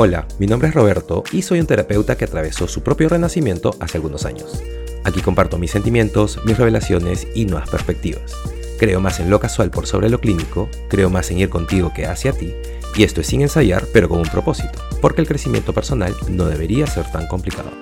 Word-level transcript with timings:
Hola, 0.00 0.28
mi 0.38 0.46
nombre 0.46 0.68
es 0.68 0.74
Roberto 0.76 1.24
y 1.32 1.42
soy 1.42 1.58
un 1.58 1.66
terapeuta 1.66 2.16
que 2.16 2.24
atravesó 2.24 2.68
su 2.68 2.84
propio 2.84 3.08
renacimiento 3.08 3.74
hace 3.80 3.98
algunos 3.98 4.26
años. 4.26 4.62
Aquí 5.02 5.22
comparto 5.22 5.58
mis 5.58 5.72
sentimientos, 5.72 6.38
mis 6.44 6.56
revelaciones 6.56 7.26
y 7.34 7.46
nuevas 7.46 7.68
perspectivas. 7.68 8.32
Creo 8.78 9.00
más 9.00 9.18
en 9.18 9.28
lo 9.28 9.40
casual 9.40 9.72
por 9.72 9.88
sobre 9.88 10.08
lo 10.08 10.20
clínico, 10.20 10.68
creo 10.88 11.10
más 11.10 11.32
en 11.32 11.40
ir 11.40 11.48
contigo 11.48 11.92
que 11.92 12.06
hacia 12.06 12.32
ti, 12.32 12.54
y 12.94 13.02
esto 13.02 13.22
es 13.22 13.26
sin 13.26 13.40
ensayar, 13.40 13.86
pero 13.92 14.08
con 14.08 14.20
un 14.20 14.28
propósito, 14.28 14.78
porque 15.00 15.20
el 15.20 15.26
crecimiento 15.26 15.72
personal 15.72 16.14
no 16.30 16.44
debería 16.44 16.86
ser 16.86 17.10
tan 17.10 17.26
complicado. 17.26 17.72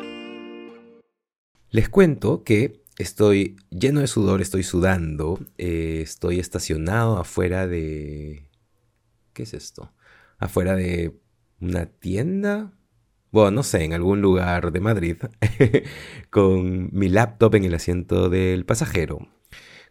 Les 1.68 1.90
cuento 1.90 2.44
que 2.44 2.82
estoy 2.96 3.56
lleno 3.68 4.00
de 4.00 4.06
sudor, 4.06 4.40
estoy 4.40 4.62
sudando, 4.62 5.38
eh, 5.58 6.00
estoy 6.02 6.40
estacionado 6.40 7.18
afuera 7.18 7.66
de... 7.66 8.48
¿Qué 9.34 9.42
es 9.42 9.52
esto? 9.52 9.92
Afuera 10.38 10.76
de 10.76 11.14
una 11.60 11.86
tienda, 11.86 12.72
bueno, 13.30 13.50
no 13.50 13.62
sé, 13.62 13.84
en 13.84 13.92
algún 13.92 14.20
lugar 14.20 14.72
de 14.72 14.80
Madrid, 14.80 15.16
con 16.30 16.90
mi 16.92 17.08
laptop 17.08 17.54
en 17.54 17.64
el 17.64 17.74
asiento 17.74 18.28
del 18.28 18.64
pasajero, 18.64 19.28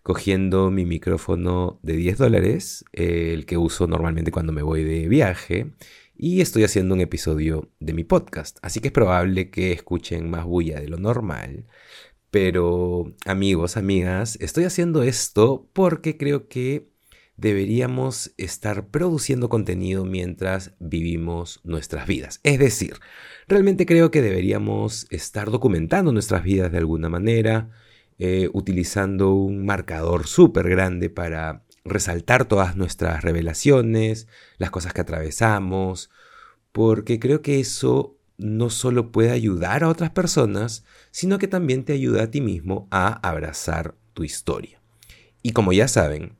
cogiendo 0.03 0.71
mi 0.71 0.85
micrófono 0.85 1.79
de 1.83 1.93
10 1.95 2.17
dólares, 2.17 2.85
el 2.93 3.45
que 3.45 3.57
uso 3.57 3.87
normalmente 3.87 4.31
cuando 4.31 4.53
me 4.53 4.61
voy 4.61 4.83
de 4.83 5.07
viaje, 5.07 5.73
y 6.17 6.41
estoy 6.41 6.63
haciendo 6.63 6.95
un 6.95 7.01
episodio 7.01 7.69
de 7.79 7.93
mi 7.93 8.03
podcast, 8.03 8.57
así 8.61 8.79
que 8.79 8.87
es 8.87 8.93
probable 8.93 9.49
que 9.49 9.71
escuchen 9.73 10.29
más 10.29 10.45
bulla 10.45 10.79
de 10.79 10.87
lo 10.87 10.97
normal. 10.97 11.67
Pero 12.31 13.13
amigos, 13.25 13.77
amigas, 13.77 14.37
estoy 14.41 14.65
haciendo 14.65 15.03
esto 15.03 15.69
porque 15.73 16.17
creo 16.17 16.47
que 16.47 16.94
deberíamos 17.37 18.33
estar 18.37 18.87
produciendo 18.87 19.49
contenido 19.49 20.05
mientras 20.05 20.73
vivimos 20.79 21.59
nuestras 21.63 22.07
vidas. 22.07 22.39
Es 22.43 22.59
decir, 22.59 22.95
realmente 23.47 23.85
creo 23.85 24.11
que 24.11 24.21
deberíamos 24.21 25.07
estar 25.09 25.51
documentando 25.51 26.11
nuestras 26.11 26.43
vidas 26.43 26.71
de 26.71 26.77
alguna 26.77 27.09
manera, 27.09 27.69
eh, 28.17 28.49
utilizando 28.53 29.33
un 29.33 29.65
marcador 29.65 30.27
súper 30.27 30.69
grande 30.69 31.09
para 31.09 31.63
resaltar 31.83 32.45
todas 32.45 32.75
nuestras 32.75 33.23
revelaciones, 33.23 34.27
las 34.57 34.71
cosas 34.71 34.93
que 34.93 35.01
atravesamos, 35.01 36.09
porque 36.71 37.19
creo 37.19 37.41
que 37.41 37.59
eso 37.59 38.17
no 38.37 38.69
solo 38.69 39.11
puede 39.11 39.31
ayudar 39.31 39.83
a 39.83 39.89
otras 39.89 40.09
personas, 40.11 40.83
sino 41.11 41.37
que 41.37 41.47
también 41.47 41.85
te 41.85 41.93
ayuda 41.93 42.23
a 42.23 42.31
ti 42.31 42.41
mismo 42.41 42.87
a 42.91 43.13
abrazar 43.27 43.95
tu 44.13 44.23
historia. 44.23 44.81
Y 45.41 45.51
como 45.51 45.73
ya 45.73 45.87
saben, 45.87 46.37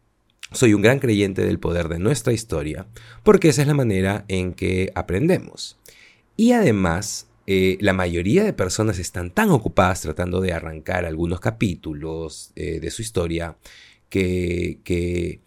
soy 0.56 0.74
un 0.74 0.82
gran 0.82 1.00
creyente 1.00 1.46
del 1.46 1.60
poder 1.60 1.90
de 1.90 2.00
nuestra 2.00 2.34
historia, 2.34 2.88
porque 3.24 3.50
esa 3.50 3.62
es 3.62 3.68
la 3.68 3.74
manera 3.74 4.26
en 4.28 4.54
que 4.54 4.92
aprendemos. 4.96 5.78
Y 6.38 6.52
además, 6.52 7.28
eh, 7.48 7.78
la 7.80 7.94
mayoría 7.94 8.44
de 8.44 8.54
personas 8.54 8.98
están 8.98 9.32
tan 9.32 9.52
ocupadas 9.52 10.02
tratando 10.02 10.42
de 10.42 10.54
arrancar 10.54 11.06
algunos 11.06 11.40
capítulos 11.40 12.52
eh, 12.56 12.80
de 12.80 12.92
su 12.92 13.02
historia 13.02 13.58
que, 14.10 14.80
que, 14.84 15.42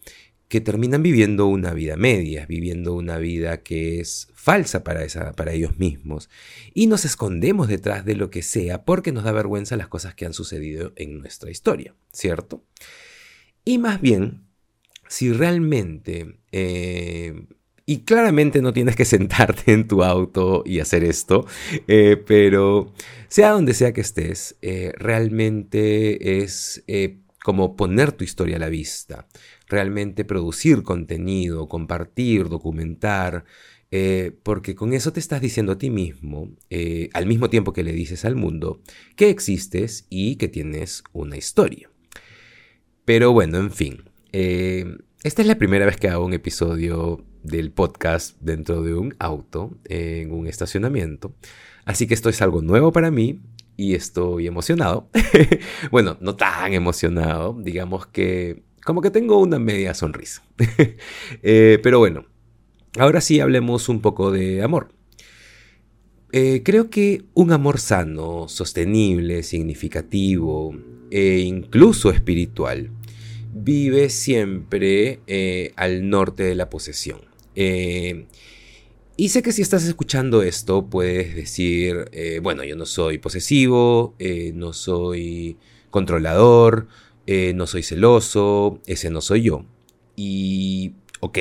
que, 0.47 0.61
terminan 0.61 1.03
viviendo 1.03 1.47
una 1.47 1.73
vida 1.73 1.97
media, 1.97 2.45
viviendo 2.45 2.93
una 2.93 3.17
vida 3.17 3.61
que 3.61 3.99
es 3.99 4.29
falsa 4.33 4.83
para, 4.83 5.03
esa, 5.03 5.33
para 5.33 5.53
ellos 5.53 5.77
mismos. 5.77 6.29
Y 6.73 6.87
nos 6.87 7.03
escondemos 7.03 7.67
detrás 7.67 8.05
de 8.05 8.15
lo 8.15 8.29
que 8.29 8.43
sea 8.43 8.83
porque 8.83 9.11
nos 9.11 9.25
da 9.25 9.31
vergüenza 9.31 9.75
las 9.75 9.87
cosas 9.89 10.15
que 10.15 10.25
han 10.25 10.33
sucedido 10.33 10.93
en 10.95 11.19
nuestra 11.19 11.51
historia, 11.51 11.95
¿cierto? 12.11 12.63
Y 13.65 13.77
más 13.77 14.01
bien, 14.01 14.48
si 15.09 15.33
realmente, 15.33 16.37
eh, 16.51 17.47
y 17.85 18.01
claramente 18.01 18.61
no 18.61 18.71
tienes 18.71 18.95
que 18.95 19.05
sentarte 19.17 19.73
en 19.73 19.87
tu 19.87 20.03
auto 20.03 20.63
y 20.65 20.79
hacer 20.79 21.03
esto, 21.03 21.45
eh, 21.87 22.15
pero 22.25 22.93
sea 23.27 23.51
donde 23.51 23.73
sea 23.73 23.91
que 23.91 24.01
estés, 24.01 24.55
eh, 24.61 24.93
realmente 24.95 26.41
es 26.41 26.83
como 27.43 27.75
poner 27.75 28.11
tu 28.11 28.23
historia 28.23 28.57
a 28.57 28.59
la 28.59 28.69
vista, 28.69 29.27
realmente 29.67 30.25
producir 30.25 30.83
contenido, 30.83 31.67
compartir, 31.67 32.47
documentar, 32.47 33.45
porque 34.43 34.75
con 34.75 34.93
eso 34.93 35.11
te 35.13 35.19
estás 35.19 35.41
diciendo 35.41 35.71
a 35.71 35.77
ti 35.79 35.89
mismo, 35.89 36.51
al 37.13 37.25
mismo 37.25 37.49
tiempo 37.49 37.73
que 37.73 37.81
le 37.81 37.93
dices 37.93 38.23
al 38.25 38.35
mundo, 38.35 38.81
que 39.15 39.29
existes 39.29 40.05
y 40.09 40.35
que 40.35 40.47
tienes 40.47 41.03
una 41.11 41.37
historia. 41.37 41.89
Pero 43.05 43.31
bueno, 43.31 43.57
en 43.57 43.71
fin, 43.71 44.03
esta 45.23 45.41
es 45.41 45.47
la 45.49 45.57
primera 45.57 45.85
vez 45.85 45.97
que 45.97 46.07
hago 46.07 46.25
un 46.25 46.31
episodio 46.33 47.25
del 47.43 47.71
podcast 47.71 48.37
dentro 48.39 48.83
de 48.83 48.93
un 48.93 49.15
auto, 49.19 49.77
en 49.89 50.31
un 50.31 50.47
estacionamiento. 50.47 51.35
Así 51.83 52.07
que 52.07 52.13
esto 52.13 52.29
es 52.29 52.41
algo 52.41 52.61
nuevo 52.61 52.93
para 52.93 53.11
mí 53.11 53.41
y 53.75 53.95
estoy 53.95 54.47
emocionado. 54.47 55.09
bueno, 55.91 56.17
no 56.21 56.37
tan 56.37 56.71
emocionado, 56.73 57.53
digamos 57.59 58.07
que 58.07 58.63
como 58.85 59.01
que 59.01 59.11
tengo 59.11 59.39
una 59.39 59.59
media 59.59 59.93
sonrisa. 59.93 60.41
Eh, 61.43 61.79
pero 61.83 61.99
bueno, 61.99 62.25
ahora 62.97 63.19
sí 63.19 63.41
hablemos 63.41 63.89
un 63.89 63.99
poco 63.99 64.31
de 64.31 64.63
amor. 64.63 64.93
Eh, 66.31 66.61
creo 66.63 66.89
que 66.89 67.25
un 67.33 67.51
amor 67.51 67.79
sano, 67.79 68.47
sostenible, 68.47 69.43
significativo 69.43 70.73
e 71.11 71.39
incluso 71.39 72.09
espiritual 72.09 72.91
vive 73.53 74.09
siempre 74.09 75.21
eh, 75.27 75.73
al 75.75 76.09
norte 76.09 76.43
de 76.43 76.55
la 76.55 76.69
posesión. 76.69 77.21
Eh, 77.55 78.27
y 79.17 79.29
sé 79.29 79.41
que 79.41 79.51
si 79.51 79.61
estás 79.61 79.83
escuchando 79.85 80.43
esto 80.43 80.89
puedes 80.89 81.35
decir, 81.35 82.09
eh, 82.11 82.39
bueno, 82.41 82.63
yo 82.63 82.75
no 82.75 82.85
soy 82.85 83.17
posesivo, 83.17 84.15
no 84.53 84.71
soy 84.71 85.57
controlador, 85.89 86.87
no 87.27 87.67
soy 87.67 87.83
celoso, 87.83 88.79
ese 88.85 89.09
no 89.09 89.19
soy 89.19 89.41
yo. 89.41 89.65
Y, 90.15 90.93
ok, 91.19 91.37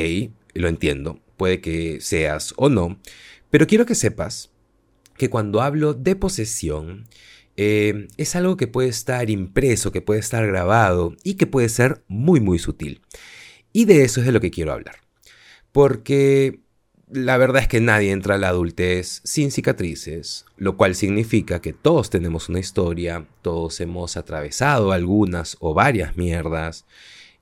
lo 0.54 0.66
entiendo, 0.66 1.20
puede 1.36 1.60
que 1.60 2.00
seas 2.00 2.52
o 2.56 2.68
no, 2.68 2.98
pero 3.50 3.68
quiero 3.68 3.86
que 3.86 3.94
sepas 3.94 4.50
que 5.16 5.30
cuando 5.30 5.60
hablo 5.60 5.94
de 5.94 6.16
posesión, 6.16 7.06
eh, 7.60 8.06
es 8.16 8.36
algo 8.36 8.56
que 8.56 8.68
puede 8.68 8.88
estar 8.88 9.28
impreso, 9.30 9.90
que 9.90 10.00
puede 10.00 10.20
estar 10.20 10.46
grabado 10.46 11.16
y 11.24 11.34
que 11.34 11.48
puede 11.48 11.68
ser 11.68 12.04
muy 12.06 12.40
muy 12.40 12.60
sutil. 12.60 13.02
Y 13.72 13.84
de 13.84 14.04
eso 14.04 14.20
es 14.20 14.26
de 14.26 14.32
lo 14.32 14.40
que 14.40 14.52
quiero 14.52 14.72
hablar. 14.72 14.98
Porque 15.72 16.60
la 17.10 17.36
verdad 17.36 17.62
es 17.62 17.66
que 17.66 17.80
nadie 17.80 18.12
entra 18.12 18.36
a 18.36 18.38
la 18.38 18.50
adultez 18.50 19.22
sin 19.24 19.50
cicatrices, 19.50 20.44
lo 20.56 20.76
cual 20.76 20.94
significa 20.94 21.60
que 21.60 21.72
todos 21.72 22.10
tenemos 22.10 22.48
una 22.48 22.60
historia, 22.60 23.26
todos 23.42 23.80
hemos 23.80 24.16
atravesado 24.16 24.92
algunas 24.92 25.56
o 25.58 25.74
varias 25.74 26.16
mierdas, 26.16 26.86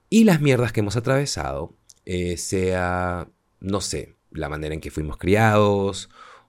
y 0.09 0.25
las 0.25 0.41
mierdas 0.41 0.73
que 0.73 0.81
hemos 0.81 0.97
atravesado, 0.97 1.75
eh, 2.07 2.39
sea, 2.39 3.29
no 3.61 3.83
sé, 3.83 4.15
la 4.31 4.49
manera 4.49 4.73
en 4.73 4.81
que 4.81 4.91
fuimos 4.91 5.19
criados, 5.19 6.09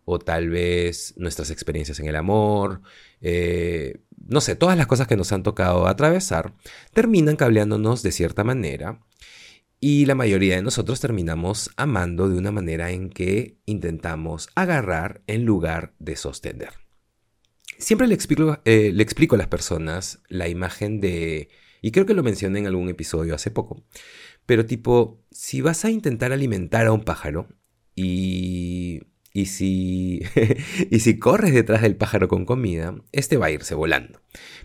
o 0.09 0.19
tal 0.19 0.49
vez 0.49 1.13
nuestras 1.17 1.51
experiencias 1.51 1.99
en 1.99 2.05
el 2.05 2.15
amor, 2.15 2.81
eh, 3.19 3.99
no 4.25 4.39
sé, 4.39 4.55
todas 4.55 4.77
las 4.77 4.87
cosas 4.87 5.05
que 5.05 5.17
nos 5.17 5.33
han 5.33 5.43
tocado 5.43 5.85
atravesar, 5.85 6.53
terminan 6.93 7.35
cableándonos 7.35 8.03
de 8.03 8.13
cierta 8.13 8.45
manera 8.45 9.01
y 9.81 10.05
la 10.05 10.15
mayoría 10.15 10.55
de 10.55 10.61
nosotros 10.61 11.01
terminamos 11.01 11.71
amando 11.75 12.29
de 12.29 12.37
una 12.37 12.53
manera 12.53 12.91
en 12.91 13.09
que 13.09 13.57
intentamos 13.65 14.47
agarrar 14.55 15.23
en 15.27 15.43
lugar 15.43 15.93
de 15.99 16.15
sostener. 16.15 16.69
Siempre 17.77 18.07
le 18.07 18.13
explico, 18.13 18.61
eh, 18.63 18.91
le 18.93 19.03
explico 19.03 19.35
a 19.35 19.39
las 19.39 19.47
personas 19.47 20.23
la 20.29 20.47
imagen 20.47 21.01
de, 21.01 21.49
y 21.81 21.91
creo 21.91 22.05
que 22.05 22.13
lo 22.13 22.23
mencioné 22.23 22.59
en 22.59 22.67
algún 22.67 22.87
episodio 22.87 23.35
hace 23.35 23.51
poco, 23.51 23.83
pero 24.45 24.65
tipo, 24.65 25.21
si 25.31 25.59
vas 25.59 25.83
a 25.83 25.89
intentar 25.89 26.31
alimentar 26.31 26.87
a 26.87 26.93
un 26.93 27.03
pájaro 27.03 27.49
y 27.93 29.01
y 29.37 29.45
si, 29.45 30.23
y 30.89 30.99
si 30.99 31.19
corres 31.19 31.53
detrás 31.53 31.83
del 31.83 31.95
pájaro 31.95 32.27
con 32.27 32.43
comida, 32.43 32.95
este 33.11 33.37
va 33.37 33.45
a 33.45 33.51
irse 33.51 33.75
volando. 33.75 34.19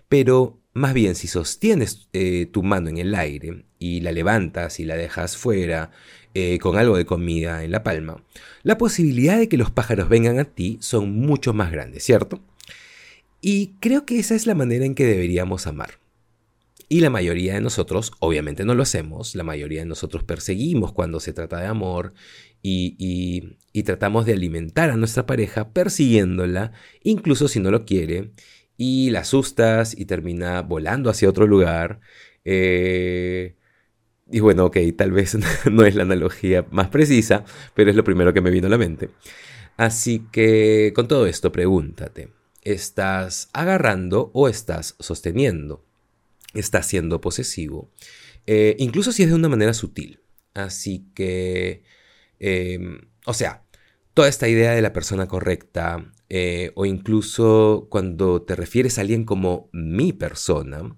Pero 0.09 0.63
más 0.73 0.95
bien 0.95 1.15
si 1.15 1.29
sostienes 1.29 2.09
eh, 2.15 2.47
tu 2.47 2.63
mano 2.63 2.89
en 2.89 2.97
el 2.97 3.15
aire 3.15 3.67
y 3.79 4.01
la 4.01 4.13
levantas 4.13 4.81
y 4.81 4.87
la 4.87 4.97
dejas 4.97 5.37
fuera 5.37 5.91
eh, 6.33 6.59
con 6.59 6.79
algo 6.79 6.97
de 6.97 7.05
comida 7.05 7.65
en 7.65 7.71
la 7.71 7.83
palma, 7.83 8.25
la 8.63 8.79
posibilidad 8.79 9.37
de 9.37 9.51
que 9.51 9.59
los 9.59 9.71
pájaros 9.71 10.09
vengan 10.09 10.39
a 10.39 10.45
ti 10.45 10.79
son 10.81 11.19
mucho 11.21 11.53
más 11.53 11.71
grandes, 11.71 12.03
¿cierto? 12.03 12.41
Y 13.43 13.75
creo 13.79 14.07
que 14.07 14.19
esa 14.21 14.35
es 14.35 14.47
la 14.47 14.55
manera 14.55 14.87
en 14.87 14.95
que 14.95 15.05
deberíamos 15.05 15.67
amar. 15.67 15.99
Y 16.89 17.01
la 17.01 17.11
mayoría 17.11 17.55
de 17.55 17.61
nosotros, 17.61 18.13
obviamente 18.21 18.65
no 18.65 18.75
lo 18.75 18.83
hacemos, 18.83 19.35
la 19.35 19.45
mayoría 19.45 19.81
de 19.81 19.87
nosotros 19.87 20.25
perseguimos 20.25 20.93
cuando 20.93 21.21
se 21.21 21.35
trata 21.35 21.59
de 21.59 21.67
amor 21.67 22.15
y, 22.63 23.83
tratamos 23.85 24.27
de 24.27 24.35
alimentar 24.35 24.91
a 24.91 24.97
nuestra 24.97 25.27
pareja 25.27 25.73
persiguiéndola, 25.73 26.73
incluso 27.03 27.49
si 27.49 27.61
no 27.61 27.71
lo 27.71 27.85
quiere, 27.85 28.33
y 28.77 29.11
la 29.11 29.21
asustas 29.21 29.99
y 29.99 30.05
termina 30.05 30.63
volando 30.63 31.11
hacia 31.11 31.29
otro 31.29 31.47
lugar. 31.47 32.01
Eh, 32.45 33.57
y 34.31 34.41
bueno, 34.41 34.67
ok, 34.67 34.79
tal 34.97 35.13
vez 35.13 35.37
no 35.71 35.85
es 35.85 35.95
la 35.95 36.05
analogía 36.05 36.67
más 36.71 36.89
precisa, 36.89 37.45
pero 37.75 37.91
es 37.91 37.97
lo 37.97 38.05
primero 38.05 38.33
que 38.33 38.41
me 38.41 38.51
vino 38.51 38.67
a 38.67 38.71
la 38.71 38.79
mente. 38.79 39.11
Así 39.77 40.27
que 40.33 40.93
con 40.95 41.09
todo 41.09 41.27
esto 41.27 41.53
pregúntate, 41.53 42.29
¿estás 42.63 43.49
agarrando 43.53 44.31
o 44.35 44.49
estás 44.49 44.97
sosteniendo? 45.01 45.85
¿Estás 46.55 46.87
siendo 46.87 47.21
posesivo? 47.21 47.91
Eh, 48.47 48.77
incluso 48.79 49.13
si 49.13 49.23
es 49.23 49.31
de 49.31 49.35
una 49.35 49.49
manera 49.49 49.75
sutil. 49.75 50.21
Así 50.55 51.07
que, 51.15 51.83
em, 52.43 52.99
o 53.25 53.35
sea, 53.35 53.65
toda 54.15 54.29
esta 54.29 54.49
idea 54.49 54.73
de 54.73 54.83
la 54.83 54.93
persona 54.93 55.27
correcta, 55.29 56.13
eh, 56.29 56.73
o 56.75 56.85
incluso 56.87 57.87
cuando 57.91 58.43
te 58.43 58.57
refieres 58.57 58.99
a 58.99 59.03
alguien 59.03 59.25
como 59.25 59.71
mi 59.73 60.13
persona, 60.13 60.97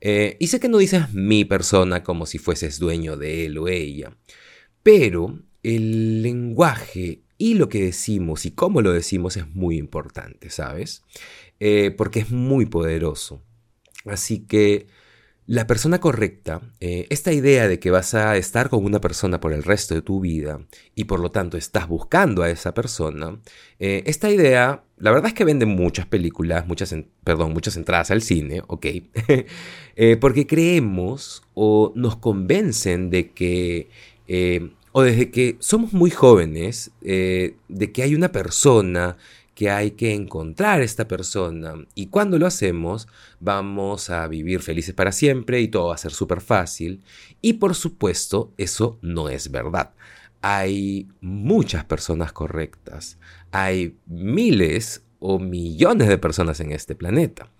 eh, 0.00 0.36
y 0.40 0.48
sé 0.48 0.60
que 0.60 0.68
no 0.68 0.78
dices 0.78 1.12
mi 1.12 1.44
persona 1.44 2.02
como 2.02 2.26
si 2.26 2.38
fueses 2.38 2.78
dueño 2.78 3.16
de 3.16 3.46
él 3.46 3.58
o 3.58 3.68
ella, 3.68 4.16
pero 4.82 5.38
el 5.62 6.22
lenguaje 6.22 7.22
y 7.38 7.54
lo 7.54 7.68
que 7.68 7.82
decimos 7.82 8.46
y 8.46 8.52
cómo 8.52 8.80
lo 8.82 8.92
decimos 8.92 9.36
es 9.36 9.48
muy 9.48 9.76
importante, 9.76 10.50
¿sabes? 10.50 11.02
Eh, 11.60 11.90
porque 11.96 12.20
es 12.20 12.30
muy 12.30 12.66
poderoso. 12.66 13.42
Así 14.06 14.46
que 14.46 14.86
la 15.46 15.66
persona 15.66 16.00
correcta, 16.00 16.60
eh, 16.80 17.06
esta 17.10 17.32
idea 17.32 17.68
de 17.68 17.78
que 17.78 17.90
vas 17.90 18.14
a 18.14 18.36
estar 18.36 18.68
con 18.68 18.84
una 18.84 19.00
persona 19.00 19.40
por 19.40 19.52
el 19.52 19.62
resto 19.62 19.94
de 19.94 20.02
tu 20.02 20.20
vida 20.20 20.60
y 20.94 21.04
por 21.04 21.20
lo 21.20 21.30
tanto 21.30 21.56
estás 21.56 21.88
buscando 21.88 22.42
a 22.42 22.50
esa 22.50 22.74
persona, 22.74 23.38
eh, 23.78 24.02
esta 24.06 24.30
idea, 24.30 24.84
la 24.98 25.10
verdad 25.10 25.28
es 25.28 25.34
que 25.34 25.44
vende 25.44 25.66
muchas 25.66 26.06
películas, 26.06 26.66
muchas, 26.66 26.94
perdón, 27.22 27.52
muchas 27.52 27.76
entradas 27.76 28.10
al 28.10 28.22
cine, 28.22 28.62
ok, 28.66 28.86
porque 30.20 30.46
creemos 30.46 31.42
o 31.54 31.92
nos 31.94 32.16
convencen 32.16 33.10
de 33.10 33.30
que 33.30 33.88
o 34.96 35.02
desde 35.02 35.30
que 35.30 35.56
somos 35.58 35.92
muy 35.92 36.08
jóvenes, 36.08 36.90
eh, 37.02 37.56
de 37.68 37.92
que 37.92 38.02
hay 38.02 38.14
una 38.14 38.32
persona, 38.32 39.18
que 39.56 39.70
hay 39.70 39.92
que 39.92 40.12
encontrar 40.12 40.82
esta 40.82 41.08
persona 41.08 41.74
y 41.94 42.08
cuando 42.08 42.38
lo 42.38 42.46
hacemos 42.46 43.08
vamos 43.40 44.10
a 44.10 44.28
vivir 44.28 44.60
felices 44.60 44.94
para 44.94 45.12
siempre 45.12 45.62
y 45.62 45.68
todo 45.68 45.88
va 45.88 45.94
a 45.94 45.98
ser 45.98 46.12
súper 46.12 46.42
fácil. 46.42 47.02
Y 47.40 47.54
por 47.54 47.74
supuesto, 47.74 48.52
eso 48.58 48.98
no 49.00 49.30
es 49.30 49.50
verdad. 49.50 49.94
Hay 50.42 51.08
muchas 51.22 51.86
personas 51.86 52.32
correctas, 52.32 53.18
hay 53.50 53.96
miles 54.04 55.02
o 55.20 55.38
millones 55.38 56.08
de 56.08 56.18
personas 56.18 56.60
en 56.60 56.72
este 56.72 56.94
planeta. 56.94 57.50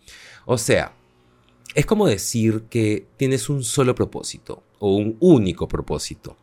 O 0.44 0.58
sea, 0.58 0.92
es 1.74 1.86
como 1.86 2.06
decir 2.06 2.64
que 2.68 3.06
tienes 3.16 3.48
un 3.48 3.64
solo 3.64 3.94
propósito 3.94 4.62
o 4.80 4.96
un 4.96 5.16
único 5.20 5.66
propósito. 5.66 6.36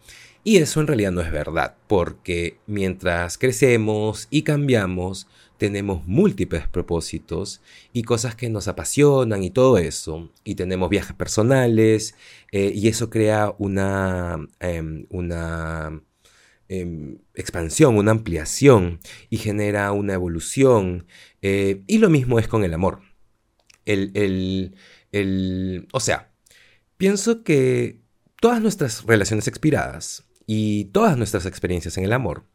Y 0.45 0.57
eso 0.57 0.81
en 0.81 0.87
realidad 0.87 1.11
no 1.11 1.21
es 1.21 1.31
verdad, 1.31 1.77
porque 1.87 2.59
mientras 2.67 3.37
crecemos 3.37 4.27
y 4.29 4.41
cambiamos, 4.41 5.27
tenemos 5.57 6.05
múltiples 6.05 6.67
propósitos 6.67 7.61
y 7.93 8.03
cosas 8.03 8.35
que 8.35 8.49
nos 8.49 8.67
apasionan 8.67 9.41
y 9.43 9.51
todo 9.51 9.77
eso. 9.77 10.29
Y 10.43 10.55
tenemos 10.55 10.89
viajes 10.89 11.15
personales 11.15 12.15
eh, 12.51 12.73
y 12.75 12.89
eso 12.89 13.09
crea 13.09 13.55
una, 13.57 14.45
em, 14.59 15.05
una 15.09 16.01
em, 16.67 17.19
expansión, 17.35 17.95
una 17.97 18.11
ampliación 18.11 18.99
y 19.29 19.37
genera 19.37 19.93
una 19.93 20.13
evolución. 20.13 21.07
Eh, 21.41 21.83
y 21.87 21.99
lo 21.99 22.09
mismo 22.09 22.39
es 22.39 22.49
con 22.49 22.65
el 22.65 22.73
amor. 22.73 23.01
El, 23.85 24.11
el, 24.15 24.75
el, 25.13 25.87
o 25.93 25.99
sea, 26.01 26.33
pienso 26.97 27.43
que 27.43 28.01
todas 28.41 28.61
nuestras 28.61 29.05
relaciones 29.05 29.47
expiradas 29.47 30.25
y 30.45 30.85
todas 30.85 31.17
nuestras 31.17 31.45
experiencias 31.45 31.97
en 31.97 32.05
el 32.05 32.13
amor, 32.13 32.45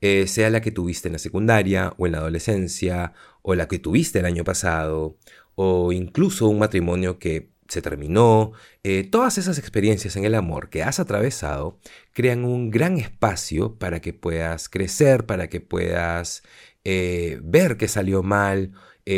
eh, 0.00 0.26
sea 0.26 0.50
la 0.50 0.60
que 0.60 0.72
tuviste 0.72 1.08
en 1.08 1.12
la 1.12 1.18
secundaria 1.20 1.94
o 1.96 2.06
en 2.06 2.12
la 2.12 2.18
adolescencia, 2.18 3.12
o 3.42 3.54
la 3.54 3.68
que 3.68 3.78
tuviste 3.78 4.18
el 4.18 4.26
año 4.26 4.42
pasado, 4.42 5.16
o 5.54 5.92
incluso 5.92 6.48
un 6.48 6.58
matrimonio 6.58 7.18
que 7.20 7.50
se 7.68 7.82
terminó, 7.82 8.52
eh, 8.82 9.04
todas 9.04 9.38
esas 9.38 9.58
experiencias 9.58 10.16
en 10.16 10.24
el 10.24 10.34
amor 10.34 10.70
que 10.70 10.82
has 10.82 10.98
atravesado 11.00 11.78
crean 12.12 12.44
un 12.44 12.70
gran 12.70 12.98
espacio 12.98 13.78
para 13.78 14.00
que 14.00 14.12
puedas 14.12 14.68
crecer, 14.68 15.24
para 15.24 15.48
que 15.48 15.60
puedas 15.60 16.42
eh, 16.84 17.38
ver 17.42 17.76
que 17.76 17.88
salió 17.88 18.22
mal 18.22 18.72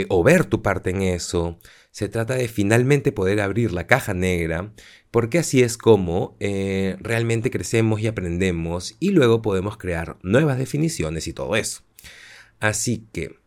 o 0.09 0.23
ver 0.23 0.47
tu 0.47 0.63
parte 0.63 0.91
en 0.91 1.03
eso. 1.03 1.59
Se 1.91 2.09
trata 2.09 2.35
de 2.35 2.49
finalmente 2.49 3.13
poder 3.13 3.41
abrir 3.41 3.73
la 3.73 3.87
caja 3.87 4.15
negra 4.15 4.73
porque 5.15 5.39
así 5.39 5.63
es 5.63 5.79
como 5.79 6.37
eh, 6.41 6.97
realmente 6.99 7.49
crecemos 7.49 8.01
y 8.01 8.09
aprendemos 8.09 8.97
y 8.99 9.11
luego 9.11 9.43
podemos 9.43 9.77
crear 9.77 10.19
nuevas 10.25 10.59
definiciones 10.59 11.29
y 11.29 11.33
todo 11.33 11.55
eso. 11.55 11.83
Así 12.59 13.07
que, 13.13 13.39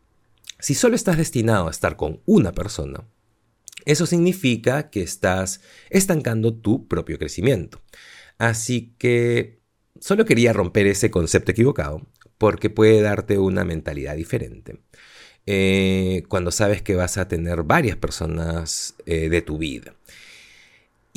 si 0.60 0.76
solo 0.76 0.96
estás 0.96 1.18
destinado 1.18 1.68
a 1.68 1.72
estar 1.72 1.98
con 1.98 2.22
una 2.26 2.54
persona, 2.54 3.04
eso 3.84 4.06
significa 4.06 4.90
que 4.90 5.02
estás 5.02 5.60
estancando 5.90 6.54
tu 6.54 6.88
propio 6.88 7.20
crecimiento. 7.20 7.82
Así 8.38 8.94
que 8.98 9.60
solo 10.00 10.24
quería 10.24 10.54
romper 10.54 10.88
ese 10.88 11.12
concepto 11.12 11.52
equivocado 11.52 12.08
porque 12.38 12.70
puede 12.70 13.02
darte 13.02 13.40
una 13.40 13.66
mentalidad 13.66 14.16
diferente. 14.16 14.80
Eh, 15.46 16.24
cuando 16.30 16.52
sabes 16.52 16.82
que 16.82 16.96
vas 16.96 17.18
a 17.18 17.28
tener 17.28 17.64
varias 17.64 17.98
personas 17.98 18.96
eh, 19.06 19.28
de 19.28 19.42
tu 19.42 19.58
vida. 19.58 19.98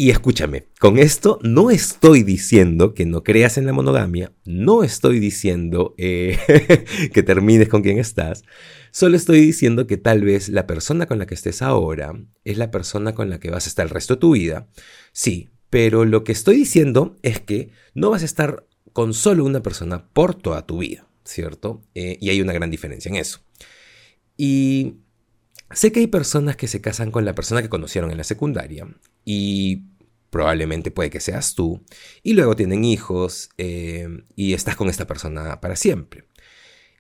Y 0.00 0.08
escúchame, 0.08 0.64
con 0.78 0.98
esto 0.98 1.38
no 1.42 1.70
estoy 1.70 2.22
diciendo 2.22 2.94
que 2.94 3.04
no 3.04 3.22
creas 3.22 3.58
en 3.58 3.66
la 3.66 3.74
monogamia, 3.74 4.32
no 4.46 4.82
estoy 4.82 5.20
diciendo 5.20 5.94
eh, 5.98 6.38
que 7.12 7.22
termines 7.22 7.68
con 7.68 7.82
quien 7.82 7.98
estás, 7.98 8.42
solo 8.92 9.18
estoy 9.18 9.42
diciendo 9.42 9.86
que 9.86 9.98
tal 9.98 10.22
vez 10.22 10.48
la 10.48 10.66
persona 10.66 11.04
con 11.04 11.18
la 11.18 11.26
que 11.26 11.34
estés 11.34 11.60
ahora 11.60 12.14
es 12.44 12.56
la 12.56 12.70
persona 12.70 13.14
con 13.14 13.28
la 13.28 13.40
que 13.40 13.50
vas 13.50 13.66
a 13.66 13.68
estar 13.68 13.84
el 13.84 13.90
resto 13.90 14.14
de 14.14 14.20
tu 14.20 14.32
vida. 14.32 14.70
Sí, 15.12 15.50
pero 15.68 16.06
lo 16.06 16.24
que 16.24 16.32
estoy 16.32 16.56
diciendo 16.56 17.18
es 17.20 17.38
que 17.38 17.68
no 17.92 18.08
vas 18.08 18.22
a 18.22 18.24
estar 18.24 18.66
con 18.94 19.12
solo 19.12 19.44
una 19.44 19.62
persona 19.62 20.08
por 20.14 20.34
toda 20.34 20.64
tu 20.64 20.78
vida, 20.78 21.06
¿cierto? 21.26 21.82
Eh, 21.94 22.16
y 22.22 22.30
hay 22.30 22.40
una 22.40 22.54
gran 22.54 22.70
diferencia 22.70 23.10
en 23.10 23.16
eso. 23.16 23.40
Y 24.38 24.94
Sé 25.72 25.92
que 25.92 26.00
hay 26.00 26.08
personas 26.08 26.56
que 26.56 26.66
se 26.66 26.80
casan 26.80 27.12
con 27.12 27.24
la 27.24 27.34
persona 27.34 27.62
que 27.62 27.68
conocieron 27.68 28.10
en 28.10 28.16
la 28.16 28.24
secundaria 28.24 28.88
y 29.24 29.84
probablemente 30.30 30.90
puede 30.90 31.10
que 31.10 31.20
seas 31.20 31.54
tú, 31.54 31.84
y 32.22 32.32
luego 32.34 32.56
tienen 32.56 32.84
hijos 32.84 33.50
eh, 33.58 34.08
y 34.36 34.54
estás 34.54 34.76
con 34.76 34.88
esta 34.88 35.06
persona 35.06 35.60
para 35.60 35.76
siempre. 35.76 36.24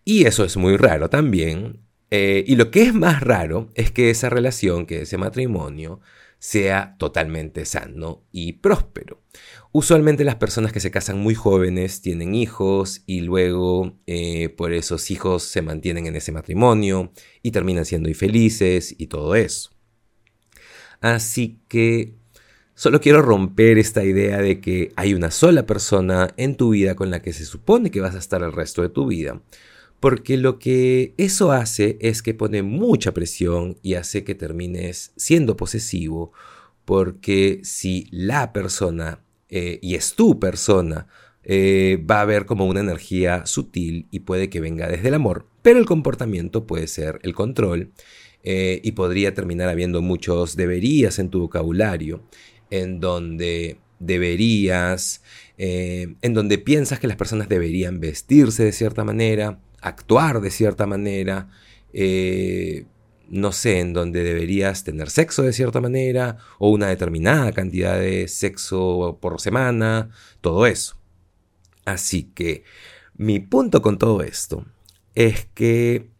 Y 0.04 0.26
eso 0.26 0.44
es 0.44 0.56
muy 0.56 0.76
raro 0.76 1.08
también. 1.10 1.80
Eh, 2.10 2.44
y 2.46 2.56
lo 2.56 2.70
que 2.70 2.82
es 2.82 2.94
más 2.94 3.20
raro 3.20 3.70
es 3.74 3.92
que 3.92 4.10
esa 4.10 4.28
relación, 4.28 4.86
que 4.86 5.02
ese 5.02 5.16
matrimonio, 5.16 6.00
sea 6.40 6.96
totalmente 6.98 7.66
sano 7.66 8.24
y 8.32 8.54
próspero. 8.54 9.22
Usualmente 9.72 10.24
las 10.24 10.36
personas 10.36 10.72
que 10.72 10.80
se 10.80 10.90
casan 10.90 11.18
muy 11.18 11.34
jóvenes 11.34 12.00
tienen 12.00 12.34
hijos 12.34 13.02
y 13.06 13.20
luego 13.20 14.00
eh, 14.06 14.48
por 14.48 14.72
esos 14.72 15.10
hijos 15.10 15.44
se 15.44 15.62
mantienen 15.62 16.06
en 16.06 16.16
ese 16.16 16.32
matrimonio 16.32 17.12
y 17.42 17.52
terminan 17.52 17.84
siendo 17.84 18.08
infelices 18.08 18.94
y 18.98 19.06
todo 19.06 19.34
eso. 19.34 19.70
Así 21.00 21.60
que 21.68 22.19
solo 22.80 23.02
quiero 23.02 23.20
romper 23.20 23.76
esta 23.76 24.04
idea 24.04 24.38
de 24.38 24.58
que 24.58 24.90
hay 24.96 25.12
una 25.12 25.30
sola 25.30 25.66
persona 25.66 26.32
en 26.38 26.56
tu 26.56 26.70
vida 26.70 26.94
con 26.94 27.10
la 27.10 27.20
que 27.20 27.34
se 27.34 27.44
supone 27.44 27.90
que 27.90 28.00
vas 28.00 28.14
a 28.14 28.18
estar 28.18 28.42
el 28.42 28.54
resto 28.54 28.80
de 28.80 28.88
tu 28.88 29.06
vida. 29.06 29.42
Porque 30.00 30.38
lo 30.38 30.58
que 30.58 31.12
eso 31.18 31.52
hace 31.52 31.98
es 32.00 32.22
que 32.22 32.32
pone 32.32 32.62
mucha 32.62 33.12
presión 33.12 33.76
y 33.82 33.96
hace 33.96 34.24
que 34.24 34.34
termines 34.34 35.12
siendo 35.16 35.58
posesivo, 35.58 36.32
porque 36.86 37.60
si 37.64 38.06
la 38.10 38.54
persona, 38.54 39.20
eh, 39.50 39.78
y 39.82 39.94
es 39.94 40.14
tu 40.14 40.40
persona, 40.40 41.06
eh, 41.44 42.02
va 42.10 42.20
a 42.20 42.22
haber 42.22 42.46
como 42.46 42.64
una 42.64 42.80
energía 42.80 43.44
sutil 43.44 44.06
y 44.10 44.20
puede 44.20 44.48
que 44.48 44.62
venga 44.62 44.88
desde 44.88 45.08
el 45.08 45.14
amor, 45.14 45.46
pero 45.60 45.78
el 45.78 45.84
comportamiento 45.84 46.66
puede 46.66 46.86
ser 46.86 47.18
el 47.24 47.34
control 47.34 47.92
eh, 48.42 48.80
y 48.82 48.92
podría 48.92 49.34
terminar 49.34 49.68
habiendo 49.68 50.00
muchos 50.00 50.56
deberías 50.56 51.18
en 51.18 51.28
tu 51.28 51.40
vocabulario, 51.40 52.22
en 52.70 53.00
donde 53.00 53.78
deberías, 53.98 55.22
en 55.58 56.34
donde 56.34 56.58
piensas 56.58 56.98
que 57.00 57.06
las 57.06 57.16
personas 57.16 57.48
deberían 57.48 58.00
vestirse 58.00 58.64
de 58.64 58.72
cierta 58.72 59.04
manera, 59.04 59.60
actuar 59.80 60.40
de 60.40 60.50
cierta 60.50 60.86
manera, 60.86 61.48
eh, 61.92 62.86
no 63.28 63.52
sé, 63.52 63.80
en 63.80 63.92
donde 63.92 64.24
deberías 64.24 64.84
tener 64.84 65.10
sexo 65.10 65.42
de 65.42 65.52
cierta 65.52 65.80
manera, 65.80 66.38
o 66.58 66.70
una 66.70 66.88
determinada 66.88 67.52
cantidad 67.52 67.98
de 67.98 68.28
sexo 68.28 69.18
por 69.20 69.40
semana, 69.40 70.10
todo 70.40 70.66
eso. 70.66 70.96
Así 71.84 72.24
que 72.24 72.64
mi 73.16 73.38
punto 73.40 73.82
con 73.82 73.98
todo 73.98 74.22
esto 74.22 74.66
es 75.14 75.46
que, 75.54 76.10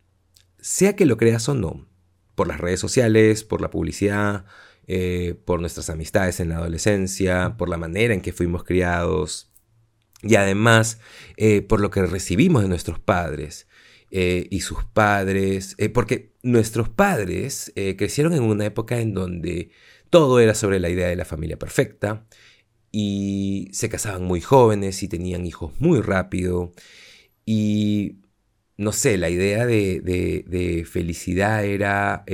sea 0.61 0.95
que 0.95 1.07
lo 1.07 1.17
creas 1.17 1.49
o 1.49 1.55
no, 1.55 1.87
por 2.35 2.47
las 2.47 2.61
redes 2.61 2.81
sociales, 2.81 3.45
por 3.45 3.61
la 3.61 3.71
publicidad, 3.71 4.45
eh, 4.93 5.37
por 5.45 5.61
nuestras 5.61 5.89
amistades 5.89 6.41
en 6.41 6.49
la 6.49 6.57
adolescencia, 6.57 7.55
por 7.57 7.69
la 7.69 7.77
manera 7.77 8.13
en 8.13 8.21
que 8.21 8.33
fuimos 8.33 8.65
criados, 8.65 9.53
Y 10.23 10.35
además, 10.35 10.99
eh, 11.37 11.63
por 11.63 11.81
lo 11.81 11.91
que 11.91 12.03
recibimos 12.05 12.63
de 12.63 12.69
nuestros 12.69 12.99
padres 12.99 13.69
eh, 14.11 14.49
y 14.51 14.63
sus 14.63 14.83
padres, 14.85 15.77
porque 15.95 16.35
nuestros 16.43 16.89
padres 16.89 17.73
crecieron 17.97 18.33
en 18.35 18.43
una 18.43 18.67
época 18.67 18.99
en 19.01 19.15
donde 19.15 19.71
todo 20.11 20.41
era 20.41 20.55
sobre 20.55 20.81
la 20.81 20.89
idea 20.89 21.07
de 21.09 21.17
la 21.17 21.25
familia 21.25 21.57
perfecta 21.57 22.27
y 22.91 23.69
se 23.73 23.89
casaban 23.89 24.25
muy 24.25 24.41
jóvenes 24.41 25.03
y 25.05 25.09
tenían 25.09 25.47
hijos 25.47 25.73
muy 25.79 26.01
rápido 26.01 26.73
y 27.47 28.17
no 28.77 28.93
sé, 28.93 29.19
la 29.19 29.31
idea 29.31 29.67
de, 29.67 30.85
felicidad 30.91 31.65
era 31.65 32.25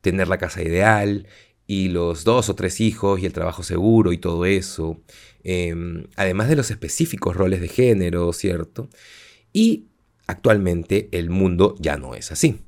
tener 0.00 0.28
la 0.28 0.38
casa 0.38 0.62
ideal 0.62 1.26
y 1.66 1.88
los 1.88 2.24
dos 2.24 2.48
o 2.48 2.54
tres 2.54 2.80
hijos 2.80 3.20
y 3.20 3.26
el 3.26 3.32
trabajo 3.32 3.62
seguro 3.62 4.12
y 4.12 4.18
todo 4.18 4.44
eso, 4.44 5.00
em, 5.42 6.06
además 6.16 6.48
de 6.48 6.56
los 6.56 6.70
específicos 6.70 7.36
roles 7.36 7.60
de 7.60 7.68
género, 7.68 8.32
¿cierto? 8.32 8.88
Y 9.52 9.86
actualmente 10.26 11.08
el 11.12 11.30
mundo 11.30 11.74
ya 11.78 11.96
no 11.96 12.14
es 12.14 12.32
así. 12.32 12.60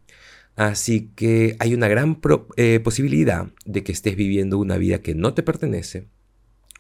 Así 0.57 1.11
que 1.15 1.57
hay 1.59 1.75
una 1.75 1.89
gran 1.89 2.19
eh, 2.57 2.81
posibilidad 2.81 3.49
de 3.67 3.85
que 3.85 3.93
estés 3.93 4.17
viviendo 4.17 4.59
una 4.59 4.79
vida 4.79 5.01
que 5.03 5.15
no 5.15 5.35
te 5.35 5.43
pertenece 5.43 6.09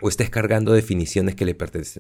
o 0.00 0.08
estés 0.08 0.30
cargando 0.30 0.72
definiciones 0.72 1.34
que 1.34 1.44
le, 1.44 1.56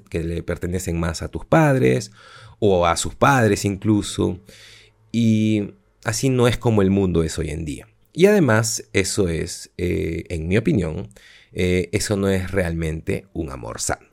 que 0.08 0.24
le 0.24 0.42
pertenecen 0.42 0.98
más 0.98 1.22
a 1.22 1.28
tus 1.28 1.44
padres 1.44 2.12
o 2.58 2.86
a 2.86 2.96
sus 2.96 3.14
padres 3.14 3.66
incluso. 3.66 4.40
Y 5.12 5.74
así 6.04 6.30
no 6.30 6.48
es 6.48 6.56
como 6.56 6.80
el 6.80 6.90
mundo 6.90 7.22
es 7.22 7.38
hoy 7.38 7.50
en 7.50 7.66
día. 7.66 7.86
Y 8.16 8.24
además, 8.24 8.82
eso 8.94 9.28
es, 9.28 9.72
eh, 9.76 10.24
en 10.30 10.48
mi 10.48 10.56
opinión, 10.56 11.10
eh, 11.52 11.90
eso 11.92 12.16
no 12.16 12.30
es 12.30 12.50
realmente 12.50 13.26
un 13.34 13.50
amor 13.50 13.78
sano. 13.78 14.08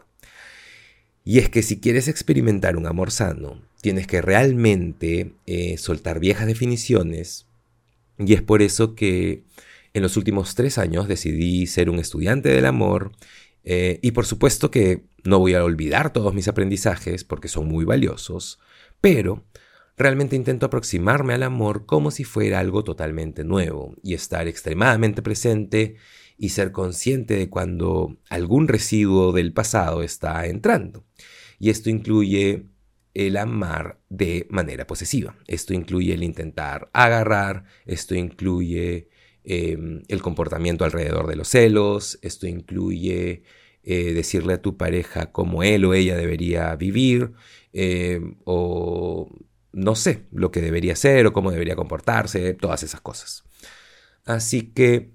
Y 1.24 1.40
es 1.40 1.48
que 1.48 1.64
si 1.64 1.80
quieres 1.80 2.10
experimentar 2.10 2.76
un 2.76 2.86
amor 2.86 3.12
sano, 3.12 3.62
tienes 3.80 4.06
que 4.06 4.22
realmente 4.22 5.32
eh, 5.46 5.78
soltar 5.78 6.20
viejas 6.20 6.48
definiciones. 6.48 7.46
Y 8.20 8.34
es 8.34 8.42
por 8.42 8.62
eso 8.62 8.94
que 8.94 9.46
en 9.94 10.04
los 10.04 10.18
últimos 10.18 10.54
tres 10.54 10.78
años 10.78 11.08
decidí 11.08 11.66
ser 11.66 11.90
un 11.90 12.00
estudiante 12.00 12.50
del 12.50 12.66
amor. 12.66 13.14
y 13.64 14.12
por 14.12 14.26
supuesto 14.26 14.70
que 14.70 15.04
no 15.24 15.40
voy 15.40 15.54
a 15.54 15.64
olvidar 15.64 16.12
todos 16.12 16.34
mis 16.34 16.50
aprendizajes 16.50 17.24
porque 17.24 17.48
son 17.48 17.70
muy 17.70 17.86
valiosos, 17.86 18.60
pero 19.00 19.46
Realmente 19.96 20.36
intento 20.36 20.66
aproximarme 20.66 21.34
al 21.34 21.44
amor 21.44 21.86
como 21.86 22.10
si 22.10 22.24
fuera 22.24 22.60
algo 22.60 22.84
totalmente 22.84 23.44
nuevo 23.44 23.96
y 24.02 24.16
estar 24.16 24.48
extremadamente 24.48 25.22
presente 25.22 25.98
y 26.38 26.50
ser 26.50 26.72
consciente 26.72 27.36
de 27.36 27.50
cuando 27.50 28.18
algún 28.30 28.68
residuo 28.68 29.32
del 29.32 29.54
pasado 29.54 30.02
está 30.02 30.48
entrando. 30.48 31.06
Y 31.60 31.70
esto 31.70 31.90
incluye 31.92 32.66
el 33.14 33.38
amar 33.38 34.00
de 34.10 34.48
manera 34.50 34.88
posesiva. 34.88 35.38
Esto 35.48 35.74
incluye 35.74 36.14
el 36.14 36.24
intentar 36.24 36.90
agarrar, 36.94 37.66
esto 37.86 38.16
incluye 38.16 39.10
em, 39.44 40.02
el 40.08 40.22
comportamiento 40.22 40.86
alrededor 40.86 41.28
de 41.28 41.36
los 41.36 41.50
celos, 41.50 42.18
esto 42.22 42.48
incluye 42.48 43.44
eh, 43.84 44.14
decirle 44.14 44.54
a 44.54 44.62
tu 44.62 44.78
pareja 44.78 45.32
cómo 45.32 45.62
él 45.62 45.86
o 45.86 45.94
ella 45.94 46.16
debería 46.18 46.76
vivir, 46.76 47.34
em, 47.74 48.38
o 48.46 49.30
no 49.74 49.96
sé 49.96 50.26
lo 50.32 50.52
que 50.52 50.62
debería 50.62 50.96
ser 50.96 51.26
o 51.26 51.34
cómo 51.34 51.52
debería 51.52 51.76
comportarse, 51.76 52.54
todas 52.54 52.84
esas 52.84 53.02
cosas. 53.02 53.44
Así 54.24 54.72
que 54.72 55.12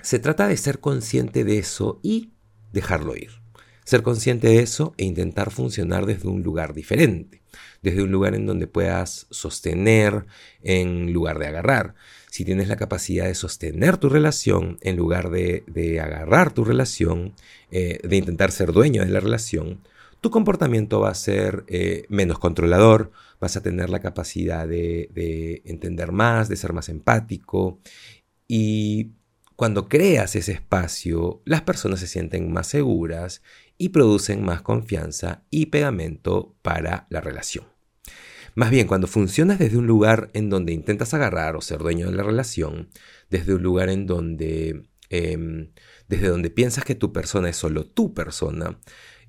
se 0.00 0.18
trata 0.18 0.48
de 0.48 0.56
ser 0.56 0.80
consciente 0.80 1.44
de 1.44 1.58
eso 1.58 2.00
y 2.02 2.32
dejarlo 2.72 3.16
ir. 3.16 3.30
Ser 3.84 4.02
consciente 4.02 4.48
de 4.48 4.60
eso 4.60 4.94
e 4.96 5.04
intentar 5.04 5.50
funcionar 5.50 6.06
desde 6.06 6.28
un 6.28 6.42
lugar 6.42 6.72
diferente, 6.72 7.42
desde 7.82 8.02
un 8.02 8.12
lugar 8.12 8.34
en 8.34 8.46
donde 8.46 8.68
puedas 8.68 9.26
sostener 9.30 10.26
en 10.62 11.12
lugar 11.12 11.38
de 11.40 11.48
agarrar. 11.48 11.94
Si 12.30 12.44
tienes 12.44 12.68
la 12.68 12.76
capacidad 12.76 13.26
de 13.26 13.34
sostener 13.34 13.98
tu 13.98 14.08
relación 14.08 14.78
en 14.80 14.96
lugar 14.96 15.30
de, 15.30 16.00
agarrar 16.00 16.54
tu 16.54 16.64
relación, 16.64 17.34
eh, 17.72 17.98
de 18.02 18.16
intentar 18.16 18.52
ser 18.52 18.72
dueño 18.72 19.04
de 19.04 19.10
la 19.10 19.20
relación, 19.20 19.80
tu 20.22 20.30
comportamiento 20.30 21.00
va 21.00 21.10
a 21.10 21.16
ser 21.16 21.64
eh, 21.66 22.06
menos 22.08 22.38
controlador, 22.38 23.10
vas 23.40 23.56
a 23.56 23.60
tener 23.60 23.90
la 23.90 23.98
capacidad 23.98 24.68
de, 24.68 25.62
entender 25.64 26.12
más, 26.12 26.48
de 26.48 26.54
ser 26.54 26.72
más 26.72 26.88
empático 26.88 27.80
y 28.46 29.10
cuando 29.56 29.88
creas 29.88 30.36
ese 30.36 30.52
espacio, 30.52 31.42
las 31.44 31.62
personas 31.62 31.98
se 31.98 32.06
sienten 32.06 32.52
más 32.52 32.68
seguras 32.68 33.42
y 33.78 33.88
producen 33.88 34.44
más 34.44 34.62
confianza 34.62 35.42
y 35.50 35.66
pegamento 35.66 36.54
para 36.62 37.08
la 37.10 37.20
relación. 37.20 37.64
Más 38.54 38.70
bien, 38.70 38.86
cuando 38.86 39.08
funcionas 39.08 39.58
desde 39.58 39.76
un 39.76 39.88
lugar 39.88 40.30
en 40.34 40.50
donde 40.50 40.72
intentas 40.72 41.14
agarrar 41.14 41.56
o 41.56 41.60
ser 41.60 41.80
dueño 41.80 42.08
de 42.08 42.16
la 42.16 42.22
relación, 42.22 42.90
desde 43.28 43.54
un 43.54 43.62
lugar 43.64 43.88
en 43.88 44.06
donde, 44.06 44.84
em, 45.10 45.72
desde 46.06 46.28
donde 46.28 46.50
piensas 46.50 46.84
que 46.84 46.94
tu 46.94 47.12
persona 47.12 47.48
es 47.48 47.56
solo 47.56 47.86
tu 47.86 48.14
persona 48.14 48.78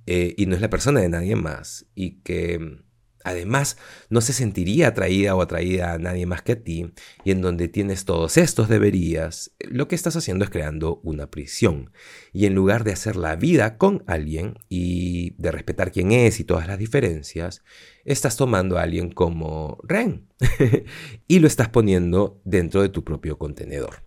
eh, 0.05 0.33
y 0.37 0.45
no 0.45 0.55
es 0.55 0.61
la 0.61 0.69
persona 0.69 0.99
de 0.99 1.09
nadie 1.09 1.35
más, 1.35 1.85
y 1.95 2.21
que 2.21 2.83
Además, 3.23 3.77
no 4.09 4.19
se 4.19 4.33
sentiría 4.33 4.89
atraída 4.89 5.35
o 5.35 5.41
atraída 5.41 5.93
a 5.93 5.97
nadie 5.97 6.25
más 6.25 6.41
que 6.41 6.53
a 6.53 6.61
ti, 6.61 6.91
y 7.23 7.31
en 7.31 7.41
donde 7.41 7.69
tienes 7.69 8.03
todos 8.03 8.37
estos 8.37 8.67
deberías, 8.67 9.51
lo 9.59 9.87
que 9.87 9.95
estás 9.95 10.15
haciendo 10.17 10.43
es 10.43 10.51
creando 10.51 10.99
una 11.03 11.31
prisión. 11.31 11.91
Y 12.33 12.45
en 12.45 12.55
lugar 12.55 12.83
de 12.83 12.91
hacer 12.91 13.15
la 13.15 13.35
vida 13.37 13.77
con 13.77 14.03
alguien 14.07 14.55
y 14.67 15.35
de 15.37 15.51
respetar 15.51 15.91
quién 15.91 16.11
es 16.11 16.39
y 16.39 16.43
todas 16.43 16.67
las 16.67 16.77
diferencias, 16.77 17.63
estás 18.03 18.35
tomando 18.35 18.77
a 18.77 18.83
alguien 18.83 19.09
como 19.09 19.79
Ren 19.83 20.27
y 21.27 21.39
lo 21.39 21.47
estás 21.47 21.69
poniendo 21.69 22.41
dentro 22.43 22.81
de 22.81 22.89
tu 22.89 23.05
propio 23.05 23.37
contenedor. 23.37 24.03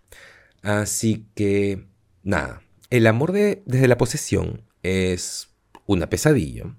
Así 0.62 1.26
que, 1.34 1.86
nada, 2.22 2.62
el 2.90 3.06
amor 3.06 3.32
desde 3.32 3.88
la 3.88 3.96
posesión 3.96 4.62
es 4.82 5.55
una 5.86 6.08
pesadilla, 6.08 6.76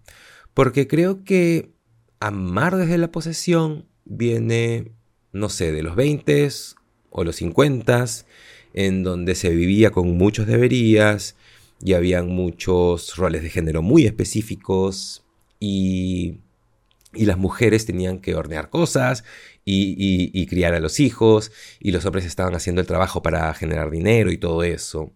porque 0.53 0.87
creo 0.87 1.23
que 1.23 1.71
amar 2.19 2.75
desde 2.75 2.97
la 2.97 3.11
posesión 3.11 3.85
viene, 4.05 4.91
no 5.31 5.49
sé, 5.49 5.71
de 5.71 5.83
los 5.83 5.95
20 5.95 6.49
o 7.09 7.23
los 7.23 7.35
50, 7.37 8.05
en 8.73 9.03
donde 9.03 9.35
se 9.35 9.49
vivía 9.49 9.91
con 9.91 10.17
muchos 10.17 10.47
deberías 10.47 11.35
y 11.83 11.93
habían 11.93 12.27
muchos 12.27 13.15
roles 13.17 13.43
de 13.43 13.49
género 13.49 13.81
muy 13.81 14.05
específicos 14.05 15.23
y, 15.59 16.39
y 17.13 17.25
las 17.25 17.37
mujeres 17.37 17.85
tenían 17.85 18.19
que 18.19 18.35
hornear 18.35 18.69
cosas 18.69 19.23
y, 19.65 20.31
y, 20.33 20.45
criar 20.47 20.73
a 20.73 20.79
los 20.79 20.99
hijos 20.99 21.51
y 21.79 21.91
los 21.91 22.05
hombres 22.05 22.25
estaban 22.25 22.55
haciendo 22.55 22.79
el 22.81 22.87
trabajo 22.87 23.21
para 23.21 23.53
generar 23.53 23.91
dinero 23.91 24.31
y 24.31 24.37
todo 24.37 24.63
eso. 24.63 25.11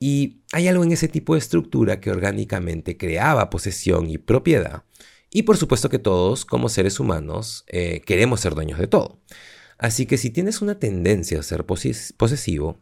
Y 0.00 0.40
hay 0.52 0.66
algo 0.66 0.82
en 0.82 0.90
ese 0.90 1.06
tipo 1.06 1.34
de 1.34 1.38
estructura 1.38 2.00
que 2.00 2.10
orgánicamente 2.10 2.96
creaba 2.96 3.50
posesión 3.50 4.10
y 4.10 4.18
propiedad 4.18 4.82
y 5.30 5.44
por 5.44 5.56
supuesto 5.56 5.88
que 5.88 5.98
todos, 5.98 6.44
como 6.44 6.68
seres 6.68 6.98
humanos, 6.98 7.64
eh, 7.68 8.02
queremos 8.04 8.40
ser 8.40 8.54
dueños 8.54 8.78
de 8.78 8.88
todo. 8.88 9.20
Así 9.78 10.06
que 10.06 10.18
si 10.18 10.30
tienes 10.30 10.60
una 10.60 10.78
tendencia 10.78 11.38
a 11.38 11.42
ser 11.42 11.64
posesivo, 11.64 12.78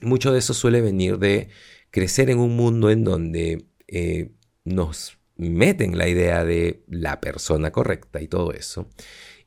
mucho 0.00 0.32
de 0.32 0.38
eso 0.38 0.54
suele 0.54 0.80
venir 0.80 1.18
de 1.18 1.48
crecer 1.90 2.30
en 2.30 2.38
un 2.38 2.56
mundo 2.56 2.90
en 2.90 3.04
donde 3.04 3.66
eh, 3.86 4.32
nos 4.64 5.18
meten 5.36 5.98
la 5.98 6.08
idea 6.08 6.44
de 6.44 6.82
la 6.88 7.20
persona 7.20 7.70
correcta 7.70 8.22
y 8.22 8.28
todo 8.28 8.52
eso. 8.52 8.88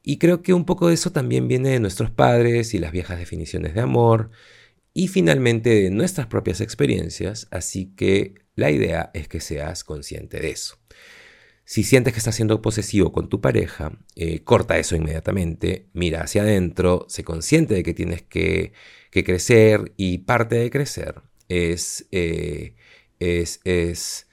Y 0.03 0.19
creo 0.19 0.41
que 0.43 0.53
un 0.53 0.65
poco 0.65 0.87
de 0.87 0.93
eso 0.93 1.11
también 1.11 1.47
viene 1.47 1.69
de 1.69 1.79
nuestros 1.79 2.11
padres 2.11 2.73
y 2.73 2.79
las 2.79 2.91
viejas 2.91 3.17
definiciones 3.17 3.73
de 3.73 3.81
amor 3.81 4.29
y 4.97 5.09
finalmente 5.09 5.69
de 5.69 5.91
nuestras 5.91 6.25
propias 6.25 6.59
experiencias, 6.59 7.47
así 7.51 7.93
que 7.95 8.33
la 8.55 8.71
idea 8.71 9.11
es 9.13 9.27
que 9.27 9.41
seas 9.41 9.83
consciente 9.83 10.39
de 10.39 10.49
eso. 10.49 10.79
Si 11.65 11.83
sientes 11.83 12.13
que 12.13 12.17
estás 12.17 12.33
siendo 12.33 12.63
posesivo 12.63 13.11
con 13.11 13.29
tu 13.29 13.39
pareja, 13.39 13.91
eh, 14.15 14.43
corta 14.43 14.79
eso 14.79 14.95
inmediatamente, 14.95 15.85
mira 15.93 16.21
hacia 16.21 16.41
adentro, 16.41 17.05
sé 17.09 17.23
consciente 17.23 17.75
de 17.75 17.83
que 17.83 17.93
tienes 17.93 18.23
que, 18.23 18.73
crecer 19.11 19.93
y 19.97 20.19
parte 20.19 20.55
de 20.55 20.71
crecer 20.71 21.21
es... 21.47 22.07
Eh, 22.11 22.73
es, 23.19 23.61
es 23.65 24.27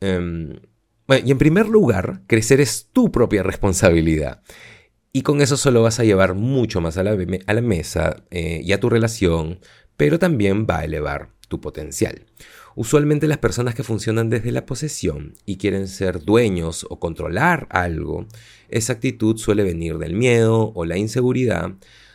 em, 0.00 0.60
bueno, 1.06 1.26
y 1.26 1.30
en 1.30 1.38
primer 1.38 1.68
lugar, 1.68 2.22
crecer 2.26 2.60
es 2.60 2.88
tu 2.92 3.12
propia 3.12 3.44
responsabilidad. 3.44 4.42
Y 5.16 5.22
con 5.22 5.40
eso 5.40 5.56
solo 5.56 5.80
vas 5.80 6.00
a 6.00 6.04
llevar 6.04 6.34
mucho 6.34 6.80
más 6.80 6.96
a 6.96 7.04
la, 7.04 7.12
a 7.46 7.54
la 7.54 7.60
mesa 7.60 8.24
eh, 8.32 8.62
y 8.64 8.72
a 8.72 8.80
tu 8.80 8.90
relación, 8.90 9.60
pero 9.96 10.18
también 10.18 10.66
va 10.68 10.78
a 10.78 10.84
elevar 10.84 11.30
tu 11.48 11.60
potencial. 11.60 12.24
Usualmente 12.76 13.28
las 13.28 13.38
personas 13.38 13.74
que 13.74 13.84
funcionan 13.84 14.30
desde 14.30 14.50
la 14.50 14.66
posesión 14.66 15.34
y 15.46 15.58
quieren 15.58 15.86
ser 15.86 16.24
dueños 16.24 16.84
o 16.90 16.98
controlar 16.98 17.68
algo, 17.70 18.26
esa 18.68 18.94
actitud 18.94 19.36
suele 19.36 19.62
venir 19.62 19.98
del 19.98 20.14
miedo 20.14 20.72
o 20.74 20.84
la 20.84 20.96
inseguridad, 20.96 21.74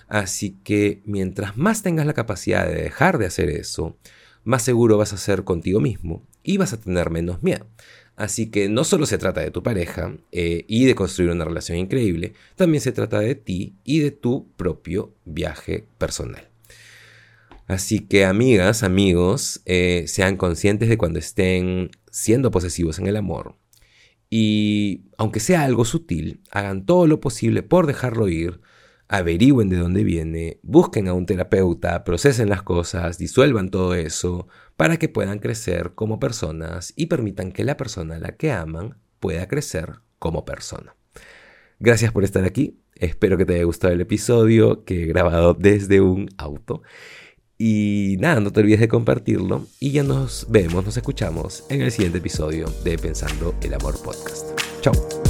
así 0.10 0.58
que 0.64 1.02
mientras 1.06 1.56
más 1.56 1.82
tengas 1.82 2.06
la 2.06 2.14
capacidad 2.14 2.68
de 2.68 2.82
dejar 2.82 3.18
de 3.18 3.28
hacer 3.28 3.50
eso, 3.50 3.96
más 4.44 4.64
seguro 4.64 4.98
vas 4.98 5.14
a 5.14 5.18
ser 5.18 5.44
contigo 5.46 5.80
mismo 5.80 6.24
y 6.44 6.58
vas 6.58 6.74
a 6.74 6.80
tener 6.80 7.10
menos 7.10 7.42
miedo. 7.42 7.66
Así 8.18 8.50
que 8.50 8.68
no 8.68 8.84
solo 8.84 9.06
se 9.06 9.18
trata 9.18 9.40
de 9.40 9.52
tu 9.52 9.64
pareja 9.64 10.18
eh, 10.34 10.66
y 10.68 10.84
de 10.86 10.96
construir 10.96 11.32
una 11.32 11.46
relación 11.46 11.78
increíble, 11.78 12.34
también 12.58 12.82
se 12.82 12.92
trata 12.92 13.20
de 13.22 13.36
ti 13.36 13.76
y 13.86 14.00
de 14.00 14.12
tu 14.12 14.52
propio 14.58 15.14
viaje 15.24 15.86
personal. 15.98 16.49
Así 17.70 18.00
que 18.00 18.26
amigas, 18.26 18.82
amigos, 18.82 19.62
eh, 19.66 20.06
sean 20.08 20.38
conscientes 20.38 20.90
de 20.90 20.98
cuando 20.98 21.20
estén 21.20 21.92
siendo 22.10 22.50
posesivos 22.50 22.98
en 22.98 23.06
el 23.06 23.16
amor. 23.16 23.58
Y 24.28 25.04
aunque 25.20 25.40
sea 25.40 25.66
algo 25.66 25.86
sutil, 25.86 26.42
hagan 26.50 26.88
todo 26.88 27.06
lo 27.06 27.22
posible 27.22 27.62
por 27.62 27.86
dejarlo 27.86 28.28
ir, 28.28 28.60
averigüen 29.08 29.70
de 29.70 29.78
dónde 29.78 30.04
viene, 30.04 30.60
busquen 30.64 31.08
a 31.08 31.14
un 31.14 31.28
terapeuta, 31.28 32.04
procesen 32.04 32.50
las 32.50 32.64
cosas, 32.64 33.20
disuelvan 33.20 33.70
todo 33.70 33.94
eso, 33.94 34.48
para 34.76 34.98
que 34.98 35.08
puedan 35.08 35.38
crecer 35.38 35.92
como 35.94 36.20
personas 36.20 36.92
y 36.96 37.06
permitan 37.06 37.52
que 37.52 37.64
la 37.64 37.78
persona 37.78 38.16
a 38.16 38.20
la 38.20 38.36
que 38.36 38.52
aman 38.52 38.98
pueda 39.20 39.48
crecer 39.48 40.00
como 40.18 40.44
persona. 40.44 40.96
Gracias 41.80 42.12
por 42.12 42.24
estar 42.24 42.46
aquí, 42.46 42.80
espero 42.96 43.38
que 43.38 43.46
te 43.46 43.54
haya 43.54 43.64
gustado 43.64 43.94
el 43.94 44.02
episodio 44.02 44.86
que 44.86 45.04
he 45.04 45.06
grabado 45.06 45.54
desde 45.54 46.02
un 46.02 46.30
auto. 46.36 46.82
Y 47.62 48.16
nada, 48.20 48.40
no 48.40 48.52
te 48.52 48.62
olvides 48.62 48.80
de 48.80 48.88
compartirlo 48.88 49.68
y 49.82 49.92
ya 49.92 50.04
nos 50.04 50.48
vemos, 50.50 50.86
nos 50.86 50.96
escuchamos 50.96 51.66
en 51.70 51.82
el 51.82 51.92
siguiente 51.92 52.20
episodio 52.20 52.74
de 52.86 52.98
Pensando 52.98 53.54
el 53.62 53.74
Amor 53.74 54.02
Podcast. 54.02 54.58
Chao. 54.80 55.29